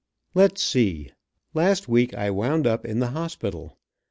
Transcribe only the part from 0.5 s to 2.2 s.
see, last week